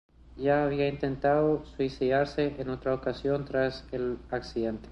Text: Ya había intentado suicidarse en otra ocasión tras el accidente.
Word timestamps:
Ya 0.35 0.63
había 0.65 0.87
intentado 0.87 1.63
suicidarse 1.77 2.55
en 2.57 2.71
otra 2.71 2.91
ocasión 2.95 3.45
tras 3.45 3.85
el 3.91 4.17
accidente. 4.31 4.89